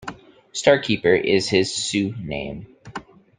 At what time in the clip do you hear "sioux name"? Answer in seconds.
1.75-2.65